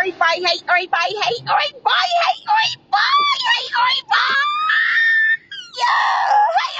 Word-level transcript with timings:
everybody 0.00 0.40
hate, 0.46 0.62
everybody 0.66 1.14
hate, 1.14 1.42
everybody 1.42 2.14
hate, 2.24 2.44
everybody 2.48 3.36
hate, 3.44 3.72
everybody. 3.76 4.48
Yeah, 5.76 6.04
hate 6.56 6.78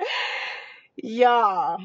everybody. 0.00 1.16
Y'all, 1.16 1.78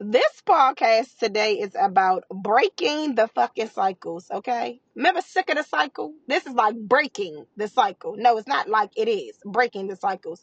this 0.00 0.42
podcast 0.46 1.18
today 1.18 1.58
is 1.60 1.76
about 1.78 2.24
breaking 2.30 3.14
the 3.14 3.28
fucking 3.28 3.68
cycles, 3.68 4.30
okay? 4.30 4.80
Remember 4.94 5.20
sick 5.20 5.50
of 5.50 5.56
the 5.56 5.64
cycle? 5.64 6.14
This 6.28 6.46
is 6.46 6.54
like 6.54 6.76
breaking 6.76 7.44
the 7.58 7.68
cycle. 7.68 8.14
No, 8.16 8.38
it's 8.38 8.48
not 8.48 8.70
like 8.70 8.92
it 8.96 9.08
is 9.08 9.36
breaking 9.44 9.88
the 9.88 9.96
cycles. 9.96 10.42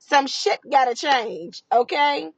Some 0.00 0.26
shit 0.26 0.58
gotta 0.68 0.96
change, 0.96 1.62
okay? 1.70 2.32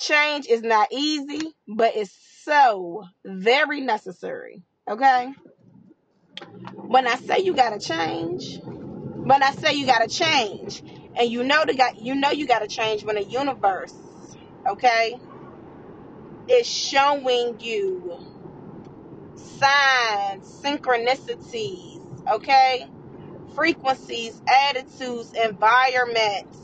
Change 0.00 0.46
is 0.46 0.62
not 0.62 0.88
easy, 0.92 1.54
but 1.68 1.94
it's 1.94 2.16
so 2.42 3.04
very 3.22 3.82
necessary. 3.82 4.62
Okay? 4.90 5.30
When 6.72 7.06
I 7.06 7.16
say 7.16 7.40
you 7.40 7.54
gotta 7.54 7.78
change, 7.78 8.60
when 8.62 9.42
I 9.42 9.52
say 9.52 9.74
you 9.74 9.84
gotta 9.84 10.08
change, 10.08 10.82
and 11.14 11.30
you 11.30 11.44
know 11.44 11.64
the 11.66 11.74
got 11.74 12.00
you 12.00 12.14
know 12.14 12.30
you 12.30 12.46
gotta 12.46 12.66
change 12.66 13.04
when 13.04 13.16
the 13.16 13.24
universe, 13.24 13.94
okay, 14.66 15.20
is 16.48 16.66
showing 16.66 17.60
you 17.60 18.18
signs, 19.36 20.62
synchronicities, 20.62 22.26
okay, 22.26 22.86
frequencies, 23.54 24.40
attitudes, 24.48 25.34
environments 25.34 26.58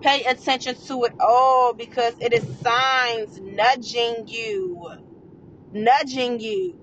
Pay 0.00 0.24
attention 0.24 0.76
to 0.86 1.04
it 1.04 1.14
all 1.20 1.74
because 1.74 2.14
it 2.20 2.32
is 2.32 2.44
signs 2.60 3.40
nudging 3.40 4.28
you. 4.28 4.90
Nudging 5.72 6.40
you. 6.40 6.78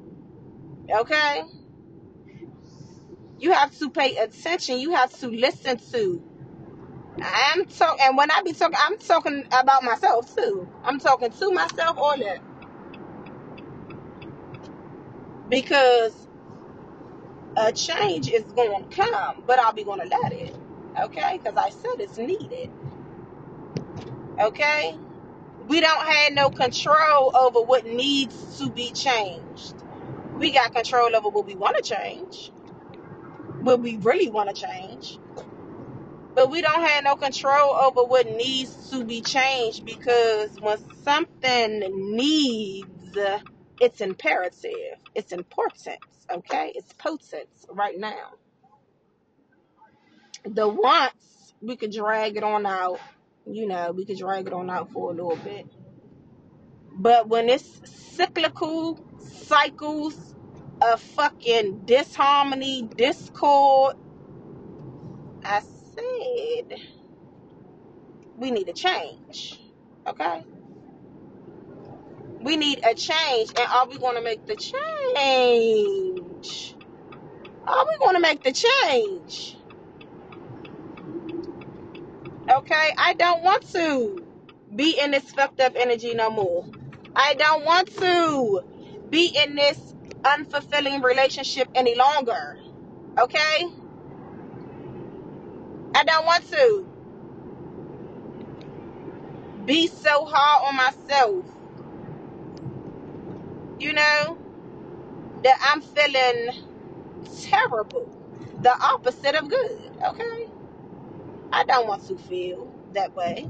Okay? 0.89 1.43
You 3.39 3.53
have 3.53 3.77
to 3.79 3.89
pay 3.89 4.17
attention. 4.17 4.79
You 4.79 4.95
have 4.95 5.17
to 5.19 5.27
listen 5.27 5.77
to. 5.91 6.23
I'm 7.21 7.65
talking, 7.65 8.05
and 8.05 8.17
when 8.17 8.31
I 8.31 8.41
be 8.41 8.53
talking, 8.53 8.77
I'm 8.81 8.97
talking 8.97 9.45
about 9.51 9.83
myself 9.83 10.35
too. 10.35 10.67
I'm 10.83 10.99
talking 10.99 11.31
to 11.31 11.51
myself 11.51 11.97
on 11.97 12.21
it. 12.21 12.41
Because 15.49 16.27
a 17.55 17.71
change 17.71 18.29
is 18.29 18.43
going 18.43 18.89
to 18.89 18.95
come, 18.95 19.43
but 19.47 19.59
I'll 19.59 19.73
be 19.73 19.83
going 19.83 20.01
to 20.01 20.07
let 20.07 20.33
it. 20.33 20.55
Okay? 21.01 21.39
Because 21.41 21.57
I 21.57 21.69
said 21.69 21.99
it's 21.99 22.17
needed. 22.17 22.69
Okay? 24.39 24.97
We 25.67 25.81
don't 25.81 26.07
have 26.07 26.33
no 26.33 26.49
control 26.49 27.35
over 27.35 27.61
what 27.61 27.85
needs 27.85 28.59
to 28.59 28.69
be 28.69 28.91
changed. 28.91 29.73
We 30.37 30.51
got 30.51 30.73
control 30.73 31.15
over 31.15 31.29
what 31.29 31.45
we 31.45 31.55
want 31.55 31.77
to 31.77 31.81
change, 31.81 32.51
what 33.61 33.79
we 33.79 33.97
really 33.97 34.29
want 34.29 34.53
to 34.53 34.61
change. 34.61 35.17
But 36.35 36.51
we 36.51 36.61
don't 36.61 36.81
have 36.81 37.03
no 37.05 37.15
control 37.15 37.73
over 37.73 38.03
what 38.03 38.27
needs 38.27 38.89
to 38.91 39.05
be 39.05 39.21
changed 39.21 39.85
because 39.85 40.59
when 40.59 40.77
something 41.03 42.15
needs, 42.15 43.17
it's 43.79 44.01
imperative, 44.01 44.99
it's 45.15 45.31
important, 45.31 45.99
okay? 46.29 46.73
It's 46.75 46.91
potent 46.93 47.47
right 47.69 47.97
now. 47.97 48.33
The 50.43 50.67
wants, 50.67 51.53
we 51.61 51.77
could 51.77 51.93
drag 51.93 52.35
it 52.35 52.43
on 52.43 52.65
out 52.65 52.99
you 53.49 53.67
know, 53.67 53.91
we 53.91 54.05
could 54.05 54.17
drag 54.17 54.47
it 54.47 54.53
on 54.53 54.69
out 54.69 54.91
for 54.91 55.11
a 55.11 55.13
little 55.13 55.37
bit. 55.37 55.67
But 56.97 57.27
when 57.27 57.49
it's 57.49 57.81
cyclical 58.15 58.99
cycles 59.19 60.35
of 60.81 60.99
fucking 61.01 61.81
disharmony, 61.85 62.83
discord, 62.83 63.97
I 65.43 65.61
said 65.93 66.79
we 68.37 68.51
need 68.51 68.69
a 68.69 68.73
change. 68.73 69.59
Okay? 70.07 70.43
We 72.41 72.57
need 72.57 72.81
a 72.83 72.93
change. 72.93 73.49
And 73.49 73.67
are 73.69 73.87
we 73.87 73.97
going 73.97 74.15
to 74.15 74.21
make 74.21 74.45
the 74.45 74.55
change? 74.55 74.75
Are 77.67 77.85
we 77.87 77.97
going 77.97 78.13
to 78.15 78.19
make 78.19 78.43
the 78.43 78.51
change? 78.51 79.57
Okay? 82.65 82.93
I 82.97 83.13
don't 83.13 83.43
want 83.43 83.71
to 83.73 84.25
be 84.75 84.97
in 84.99 85.11
this 85.11 85.31
fucked 85.31 85.59
up 85.61 85.73
energy 85.75 86.15
no 86.15 86.31
more. 86.31 86.65
I 87.15 87.35
don't 87.35 87.63
want 87.63 87.95
to 87.97 88.63
be 89.09 89.27
in 89.27 89.55
this 89.55 89.77
unfulfilling 90.23 91.03
relationship 91.03 91.69
any 91.75 91.93
longer. 91.95 92.57
Okay? 93.19 93.67
I 95.93 96.03
don't 96.05 96.25
want 96.25 96.49
to 96.51 96.87
be 99.65 99.85
so 99.85 100.25
hard 100.25 100.67
on 100.67 100.75
myself. 100.75 101.45
You 103.79 103.93
know, 103.93 104.37
that 105.43 105.59
I'm 105.61 105.81
feeling 105.81 106.65
terrible. 107.43 108.09
The 108.61 108.73
opposite 108.73 109.35
of 109.35 109.49
good. 109.49 109.91
Okay? 110.03 110.47
I 111.51 111.63
don't 111.63 111.87
want 111.87 112.07
to 112.07 112.17
feel 112.17 112.73
that 112.93 113.15
way. 113.15 113.49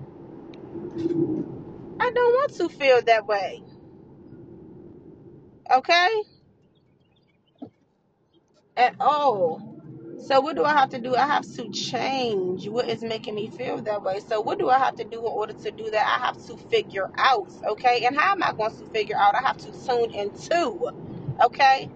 I 2.00 2.12
don't 2.12 2.34
want 2.34 2.54
to 2.56 2.70
feel 2.70 3.02
that 3.04 3.26
way. 3.26 3.64
Okay? 5.72 6.10
At 8.78 8.96
all. 9.00 9.76
So 10.26 10.42
what 10.42 10.56
do 10.56 10.64
I 10.64 10.74
have 10.74 10.90
to 10.90 11.00
do? 11.00 11.16
I 11.16 11.28
have 11.28 11.46
to 11.56 11.70
change 11.70 12.68
what 12.68 12.90
is 12.90 13.02
making 13.02 13.36
me 13.36 13.50
feel 13.50 13.78
that 13.82 14.02
way. 14.02 14.20
So 14.28 14.42
what 14.42 14.58
do 14.58 14.70
I 14.70 14.80
have 14.80 14.96
to 14.96 15.04
do 15.04 15.20
in 15.20 15.26
order 15.26 15.54
to 15.54 15.72
do 15.72 15.92
that? 15.92 16.20
I 16.20 16.26
have 16.26 16.44
to 16.48 16.58
figure 16.58 17.12
out, 17.18 17.52
okay? 17.64 18.06
And 18.06 18.18
how 18.18 18.32
am 18.32 18.42
I 18.42 18.54
going 18.54 18.76
to 18.76 18.86
figure 18.88 19.18
out? 19.18 19.36
I 19.36 19.42
have 19.42 19.58
to 19.58 19.72
tune 19.86 20.12
into, 20.12 20.92
okay? 21.44 21.90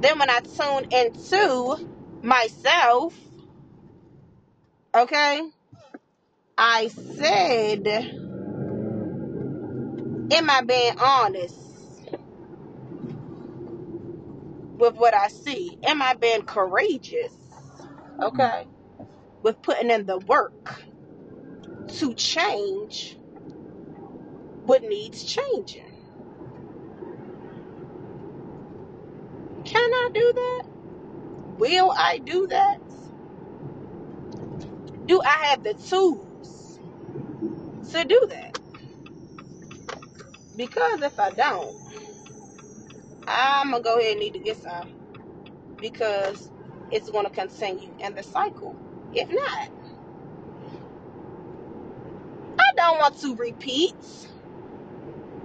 Then 0.00 0.18
when 0.18 0.28
I 0.28 0.40
tune 0.40 0.88
into 0.92 1.88
myself, 2.22 3.14
okay? 4.96 5.42
I 6.58 6.88
said, 6.88 7.86
am 10.32 10.50
I 10.50 10.62
being 10.62 10.98
honest 10.98 11.54
with 14.78 14.94
what 14.94 15.14
I 15.14 15.28
see? 15.28 15.78
Am 15.84 16.00
I 16.00 16.14
being 16.14 16.42
courageous? 16.42 17.34
Okay? 18.22 18.66
With 19.42 19.60
putting 19.62 19.90
in 19.90 20.06
the 20.06 20.18
work 20.18 20.82
to 21.88 22.14
change 22.14 23.16
what 24.64 24.82
needs 24.82 25.24
changing. 25.24 25.84
Can 29.64 29.92
I 29.92 30.10
do 30.12 30.32
that? 30.32 30.64
Will 31.58 31.92
I 31.96 32.18
do 32.18 32.46
that? 32.48 32.80
Do 35.06 35.20
I 35.22 35.46
have 35.46 35.62
the 35.62 35.74
tools 35.74 36.80
to 37.92 38.04
do 38.04 38.26
that? 38.30 38.58
Because 40.56 41.02
if 41.02 41.18
I 41.20 41.30
don't, 41.30 41.76
I'm 43.28 43.70
to 43.82 43.88
go 43.88 43.98
ahead 43.98 44.12
and 44.12 44.20
need 44.20 44.32
to 44.32 44.38
get 44.40 44.56
some. 44.56 44.92
Because 45.76 46.50
it's 46.90 47.10
to 47.26 47.30
continue 47.30 47.90
in 48.00 48.14
the 48.14 48.22
cycle. 48.22 48.74
If 49.14 49.30
not, 49.30 49.68
I 52.58 52.70
don't 52.76 52.98
want 52.98 53.18
to 53.20 53.34
repeat. 53.36 53.94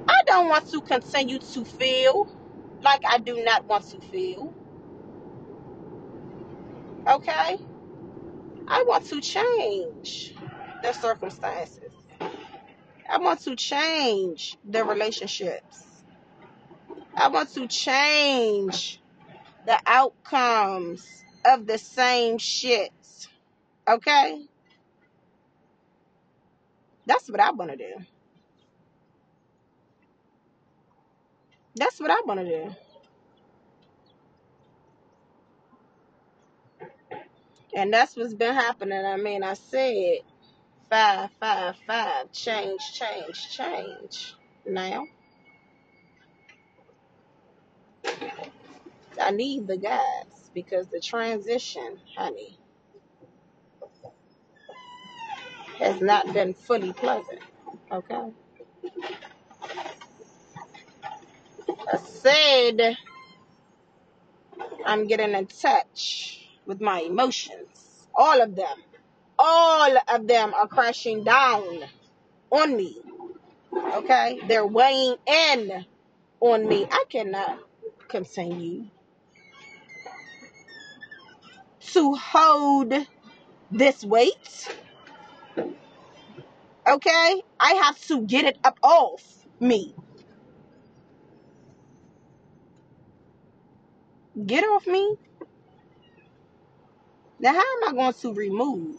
I 0.08 0.22
don't 0.26 0.50
want 0.50 0.70
to 0.72 0.82
continue 0.82 1.40
to 1.40 1.66
feel 1.66 2.28
like 2.82 3.02
I 3.08 3.20
do 3.20 3.44
not 3.44 3.66
want 3.66 3.90
to 3.92 4.00
feel. 4.08 4.54
Okay? 7.08 7.58
I 8.72 8.84
want 8.84 9.06
to 9.08 9.20
change 9.20 10.34
the 10.82 10.94
circumstances. 10.94 11.92
I 13.10 13.18
want 13.18 13.42
to 13.42 13.58
change 13.58 14.58
the 14.64 14.86
relationships. 14.86 15.84
I 17.14 17.28
want 17.28 17.54
to 17.56 17.68
change 17.68 19.02
the 19.66 19.78
outcomes 19.86 21.06
of 21.44 21.68
the 21.68 21.78
same 21.78 22.38
shit. 22.38 22.94
Okay? 23.86 24.46
That's 27.06 27.30
what 27.30 27.42
I 27.42 27.52
want 27.52 27.72
to 27.72 27.78
do. 27.78 27.94
That's 31.76 32.00
what 32.00 32.10
I 32.10 32.22
want 32.26 32.40
to 32.40 32.46
do. 32.46 32.76
And 37.76 37.94
that's 37.94 38.18
what's 38.18 38.34
been 38.34 38.54
happening. 38.56 39.06
I 39.06 39.18
mean, 39.18 39.44
I 39.44 39.54
said 39.54 40.20
five, 40.90 41.30
five, 41.40 41.76
five. 41.88 42.32
Change, 42.32 42.82
change, 42.94 43.50
change. 43.52 44.36
Now, 44.66 45.06
I 49.22 49.32
need 49.32 49.68
the 49.68 49.78
gas 49.78 50.26
because 50.54 50.88
the 50.88 51.00
transition, 51.00 51.98
honey, 52.18 52.58
has 55.80 56.02
not 56.02 56.34
been 56.34 56.54
fully 56.54 56.94
pleasant. 56.94 57.40
Okay? 57.92 58.32
I 61.94 61.98
said 61.98 62.98
I'm 64.86 65.08
getting 65.08 65.34
in 65.34 65.48
touch 65.48 66.41
with 66.72 66.80
my 66.80 67.02
emotions. 67.02 68.08
All 68.16 68.42
of 68.42 68.56
them. 68.56 68.78
All 69.38 69.94
of 70.08 70.26
them 70.26 70.54
are 70.54 70.70
crashing 70.70 71.26
down 71.26 71.84
on 72.50 72.78
me. 72.78 72.96
Okay? 73.76 74.40
They're 74.48 74.66
weighing 74.66 75.18
in 75.28 75.86
on 76.40 76.66
me. 76.70 76.88
I 76.90 77.04
cannot 77.10 77.60
continue 78.08 78.86
to 81.92 82.14
hold 82.16 82.94
this 83.70 84.06
weight. 84.06 84.74
Okay? 86.88 87.44
I 87.60 87.74
have 87.84 88.00
to 88.08 88.22
get 88.22 88.46
it 88.46 88.58
up 88.64 88.80
off 88.82 89.46
me. 89.60 89.94
Get 94.46 94.64
off 94.64 94.88
me. 94.88 95.18
Now, 97.42 97.54
how 97.54 97.60
am 97.60 97.90
I 97.90 97.94
going 97.94 98.14
to 98.14 98.34
remove? 98.36 98.98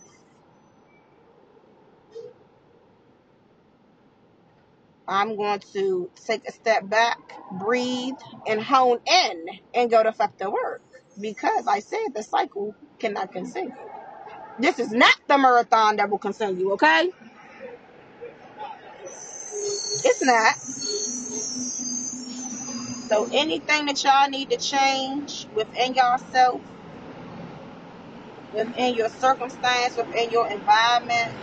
I'm 5.07 5.37
going 5.37 5.61
to 5.75 6.11
take 6.27 6.49
a 6.49 6.53
step 6.53 6.89
back, 6.89 7.19
breathe, 7.61 8.15
and 8.47 8.61
hone 8.61 8.99
in 9.07 9.47
and 9.75 9.91
go 9.91 10.03
to 10.03 10.13
fuck 10.13 10.37
the 10.39 10.51
work. 10.51 10.83
Because 11.21 11.67
I 11.69 11.81
said 11.81 12.15
the 12.15 12.23
cycle 12.23 12.75
cannot 12.99 13.33
continue. 13.33 13.75
This 14.59 14.79
is 14.81 14.91
not 14.91 15.15
the 15.29 15.39
marathon 15.39 15.97
that 15.97 16.11
will 16.11 16.19
consume 16.19 16.59
you, 16.59 16.73
okay? 16.73 17.11
It's 19.91 20.25
not. 20.25 20.55
So 23.09 23.29
anything 23.33 23.87
that 23.87 24.03
y'all 24.05 24.29
need 24.31 24.51
to 24.51 24.57
change 24.59 25.47
within 25.55 25.95
yourself, 25.95 26.63
within 28.53 28.95
your 28.95 29.09
circumstance, 29.11 29.97
within 29.97 30.31
your 30.31 30.51
environment, 30.51 31.37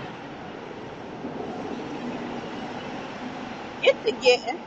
it's 3.81 4.06
a 4.06 4.11
getting. 4.13 4.65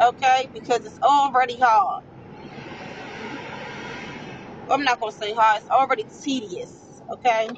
Okay? 0.00 0.48
Because 0.52 0.84
it's 0.86 1.00
already 1.00 1.58
hard. 1.58 2.04
I'm 4.70 4.84
not 4.84 5.00
gonna 5.00 5.12
say 5.12 5.34
hard, 5.34 5.62
it's 5.62 5.70
already 5.70 6.06
tedious, 6.22 7.02
okay? 7.10 7.48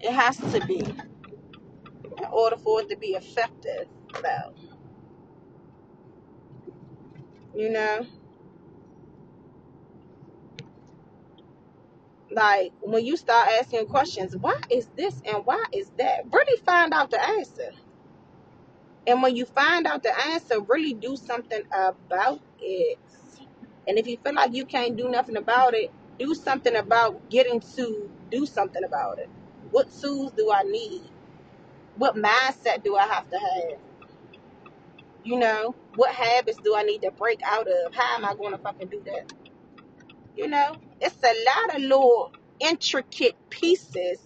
It 0.00 0.12
has 0.12 0.38
to 0.38 0.66
be 0.66 0.80
in 0.80 1.14
order 2.32 2.56
for 2.56 2.82
it 2.82 2.90
to 2.90 2.96
be 2.96 3.08
effective, 3.08 3.86
though. 4.22 4.54
You 7.54 7.70
know? 7.70 8.06
Like 12.32 12.72
when 12.82 13.04
you 13.04 13.16
start 13.16 13.50
asking 13.60 13.86
questions, 13.86 14.36
why 14.36 14.60
is 14.70 14.88
this 14.96 15.22
and 15.26 15.46
why 15.46 15.64
is 15.72 15.90
that? 15.98 16.24
Really 16.32 16.62
find 16.62 16.94
out 16.94 17.10
the 17.10 17.22
answer. 17.22 17.72
And 19.06 19.22
when 19.22 19.36
you 19.36 19.46
find 19.46 19.86
out 19.86 20.02
the 20.02 20.18
answer, 20.28 20.60
really 20.60 20.94
do 20.94 21.16
something 21.16 21.62
about 21.72 22.40
it. 22.60 22.98
And 23.88 23.98
if 23.98 24.06
you 24.06 24.18
feel 24.18 24.34
like 24.34 24.54
you 24.54 24.64
can't 24.64 24.96
do 24.96 25.08
nothing 25.10 25.36
about 25.36 25.74
it, 25.74 25.92
do 26.18 26.34
something 26.34 26.76
about 26.76 27.30
getting 27.30 27.60
to 27.76 28.10
do 28.30 28.46
something 28.46 28.84
about 28.84 29.18
it. 29.18 29.28
What 29.70 29.90
tools 30.00 30.32
do 30.32 30.52
I 30.52 30.62
need? 30.62 31.02
What 31.96 32.16
mindset 32.16 32.84
do 32.84 32.96
I 32.96 33.06
have 33.06 33.30
to 33.30 33.38
have? 33.38 33.78
You 35.24 35.38
know, 35.38 35.74
what 35.96 36.14
habits 36.14 36.58
do 36.64 36.74
I 36.76 36.84
need 36.84 37.02
to 37.02 37.12
break 37.12 37.40
out 37.44 37.68
of? 37.68 37.94
How 37.94 38.16
am 38.16 38.24
I 38.24 38.34
going 38.34 38.52
to 38.52 38.58
fucking 38.58 38.88
do 38.88 39.02
that? 39.06 39.32
You 40.36 40.48
know, 40.48 40.76
it's 41.00 41.22
a 41.22 41.34
lot 41.44 41.76
of 41.76 41.82
little 41.82 42.32
intricate 42.60 43.36
pieces 43.50 44.18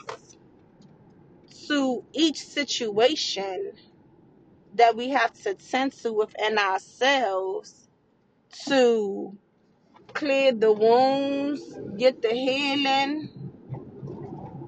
to 1.68 2.04
each 2.12 2.38
situation 2.38 3.72
that 4.74 4.96
we 4.96 5.10
have 5.10 5.32
to 5.42 5.54
tend 5.54 5.92
to 5.92 6.12
within 6.12 6.58
ourselves 6.58 7.88
to 8.68 9.36
clear 10.12 10.52
the 10.52 10.72
wounds, 10.72 11.62
get 11.98 12.22
the 12.22 12.28
healing, 12.30 13.52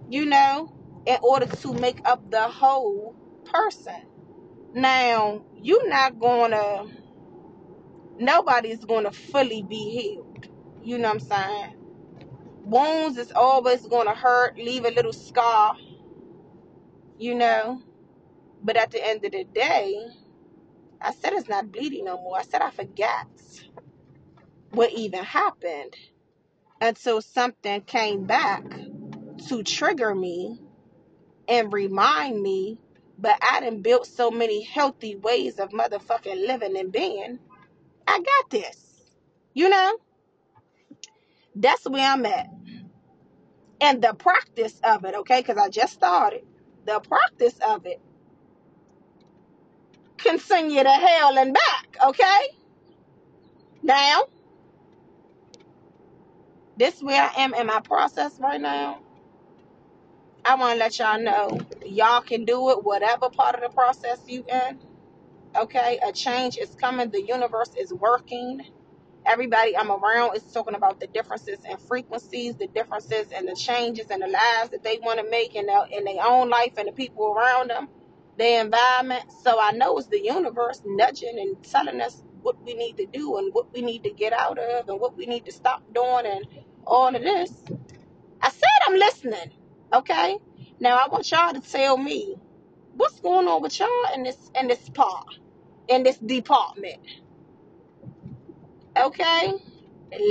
you 0.08 0.26
know, 0.26 0.73
in 1.06 1.19
order 1.23 1.46
to 1.46 1.73
make 1.75 2.00
up 2.06 2.31
the 2.31 2.43
whole 2.43 3.14
person. 3.44 4.02
Now, 4.75 5.44
you're 5.62 5.88
not 5.88 6.19
gonna, 6.19 6.87
nobody's 8.19 8.84
gonna 8.84 9.12
fully 9.12 9.62
be 9.62 9.76
healed. 9.76 10.27
You 10.88 10.96
know 10.96 11.12
what 11.12 11.23
I'm 11.23 11.29
saying? 11.29 11.75
Wounds 12.64 13.19
is 13.19 13.31
always 13.31 13.82
gonna 13.87 14.14
hurt, 14.14 14.56
leave 14.56 14.87
a 14.87 14.90
little 14.90 15.12
scar, 15.12 15.76
you 17.19 17.35
know. 17.35 17.82
But 18.64 18.79
at 18.79 18.90
the 18.90 19.06
end 19.06 19.23
of 19.23 19.32
the 19.32 19.44
day, 19.44 20.06
I 20.99 21.12
said 21.12 21.35
it's 21.35 21.46
not 21.46 21.70
bleeding 21.70 22.06
no 22.06 22.17
more. 22.17 22.38
I 22.38 22.43
said 22.43 22.62
I 22.62 22.70
forgot 22.70 23.26
what 24.70 24.90
even 24.94 25.23
happened 25.25 25.94
until 26.81 27.20
something 27.20 27.82
came 27.82 28.25
back 28.25 28.64
to 29.49 29.62
trigger 29.62 30.14
me 30.14 30.58
and 31.49 31.70
remind 31.70 32.41
me. 32.41 32.79
But 33.19 33.38
I 33.43 33.61
done 33.61 33.82
built 33.82 34.06
so 34.06 34.31
many 34.31 34.62
healthy 34.62 35.17
ways 35.17 35.58
of 35.58 35.69
motherfucking 35.69 36.46
living 36.46 36.79
and 36.79 36.91
being. 36.91 37.41
I 38.06 38.20
got 38.20 38.50
this. 38.50 38.87
You 39.52 39.69
know? 39.69 39.99
That's 41.56 41.88
where 41.88 42.10
I'm 42.10 42.26
at. 42.26 42.48
And 43.80 44.02
the 44.02 44.14
practice 44.14 44.80
of 44.84 45.04
it, 45.04 45.14
okay? 45.14 45.40
Because 45.40 45.58
I 45.58 45.68
just 45.68 45.94
started. 45.94 46.44
The 46.86 47.00
practice 47.00 47.58
of 47.66 47.86
it 47.86 48.00
can 50.19 50.38
send 50.38 50.72
you 50.72 50.82
to 50.82 50.90
hell 50.90 51.38
and 51.38 51.55
back, 51.55 51.98
okay? 52.08 52.48
Now, 53.82 54.24
this 56.76 57.02
where 57.02 57.22
I 57.22 57.43
am 57.43 57.55
in 57.55 57.67
my 57.67 57.81
process 57.81 58.38
right 58.40 58.60
now. 58.60 59.00
I 60.44 60.56
want 60.56 60.74
to 60.74 60.78
let 60.81 60.98
y'all 60.98 61.20
know 61.22 61.60
y'all 61.86 62.22
can 62.22 62.44
do 62.46 62.70
it, 62.70 62.84
whatever 62.84 63.31
part 63.31 63.56
of 63.56 63.62
the 63.62 63.70
process 63.70 64.20
you 64.26 64.44
in. 64.50 64.81
Okay, 65.56 66.00
a 66.06 66.12
change 66.12 66.58
is 66.58 66.74
coming. 66.76 67.10
The 67.10 67.22
universe 67.22 67.72
is 67.78 67.93
working. 67.93 68.62
Everybody 69.29 69.77
I'm 69.79 69.93
around 69.93 70.37
is 70.37 70.44
talking 70.44 70.75
about 70.77 71.01
the 71.01 71.08
differences 71.08 71.61
in 71.70 71.79
frequencies, 71.79 72.56
the 72.56 72.69
differences 72.69 73.29
and 73.35 73.49
the 73.49 73.56
changes 73.56 74.08
and 74.11 74.23
the 74.23 74.29
lives 74.29 74.70
that 74.73 74.85
they 74.85 74.99
want 75.03 75.20
to 75.20 75.31
make 75.31 75.56
in 75.56 75.67
their 75.67 75.87
in 75.93 76.05
their 76.06 76.25
own 76.27 76.51
life 76.51 76.75
and 76.79 76.89
the 76.89 76.93
people 76.93 77.27
around 77.35 77.70
them, 77.70 77.89
their 78.39 78.65
environment. 78.65 79.25
So 79.44 79.61
I 79.61 79.73
know 79.73 79.99
it's 79.99 80.08
the 80.08 80.20
universe 80.25 80.82
nudging 80.87 81.39
and 81.41 81.63
telling 81.65 82.01
us 82.03 82.25
what 82.43 82.63
we 82.65 82.75
need 82.75 82.99
to 82.99 83.06
do 83.06 83.39
and 83.39 83.55
what 83.55 83.73
we 83.75 83.82
need 83.82 84.05
to 84.05 84.11
get 84.13 84.35
out 84.35 84.58
of 84.58 84.89
and 84.91 85.01
what 85.01 85.17
we 85.17 85.27
need 85.27 85.47
to 85.47 85.53
stop 85.53 85.82
doing 85.94 86.27
and 86.27 86.47
all 86.87 87.15
of 87.15 87.23
this. 87.23 87.53
I 88.43 88.51
said 88.51 88.69
I'm 88.87 88.97
listening. 88.97 89.53
Okay. 89.94 90.39
Now 90.81 90.97
I 90.99 91.08
want 91.08 91.31
y'all 91.31 91.55
to 91.55 91.61
tell 91.61 91.97
me 91.99 92.37
what's 92.94 93.20
going 93.20 93.49
on 93.49 93.63
with 93.63 93.79
y'all 93.81 93.89
in 94.15 94.25
this 94.25 94.51
in 94.61 94.69
this 94.69 94.89
part 94.91 95.27
in 95.89 96.03
this 96.03 96.19
department. 96.19 96.99
Okay. 98.98 99.52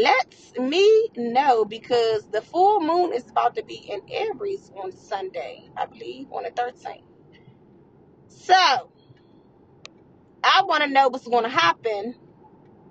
Let's 0.01 0.57
me 0.57 1.09
know 1.15 1.63
because 1.63 2.27
the 2.31 2.41
full 2.41 2.81
moon 2.81 3.13
is 3.13 3.29
about 3.29 3.55
to 3.55 3.63
be 3.63 3.75
in 3.75 4.01
Aries 4.09 4.71
on 4.75 4.91
Sunday, 4.91 5.69
I 5.77 5.85
believe, 5.85 6.31
on 6.31 6.43
the 6.43 6.49
13th. 6.49 7.03
So 8.27 8.91
I 10.43 10.63
want 10.63 10.83
to 10.83 10.89
know 10.89 11.09
what's 11.09 11.27
going 11.27 11.43
to 11.43 11.49
happen 11.49 12.15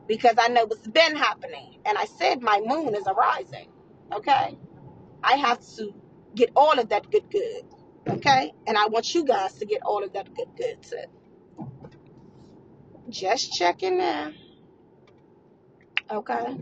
because 0.07 0.37
I 0.39 0.49
know 0.49 0.65
what's 0.67 0.87
been 0.87 1.17
happening. 1.17 1.81
And 1.85 1.99
I 1.99 2.05
said 2.05 2.41
my 2.41 2.61
moon 2.65 2.95
is 2.95 3.05
arising. 3.07 3.69
Okay. 4.13 4.57
I 5.23 5.37
have 5.37 5.61
to 5.77 5.93
get 6.35 6.51
all 6.55 6.79
of 6.79 6.89
that 6.91 7.11
good, 7.11 7.29
good. 7.31 7.65
Okay. 8.09 8.53
And 8.67 8.79
I 8.79 8.87
want 8.87 9.15
you 9.15 9.25
guys 9.25 9.55
to 9.55 9.67
get 9.67 9.83
all 9.83 10.05
of 10.05 10.13
that 10.13 10.33
good, 10.35 10.49
good 10.57 10.83
too. 10.83 11.05
Just 13.09 13.53
checking 13.53 14.01
in. 14.01 14.35
Okay. 16.11 16.57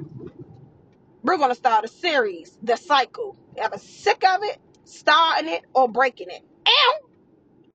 We're 1.23 1.39
gonna 1.39 1.55
start 1.55 1.85
a 1.85 1.89
series, 1.89 2.59
The 2.63 2.77
Cycle. 2.77 3.37
Ever 3.57 3.79
sick 3.79 4.25
of 4.25 4.43
it, 4.45 4.59
starting 4.85 5.51
it, 5.53 5.65
or 5.75 5.89
breaking 5.89 6.31
it? 6.31 6.43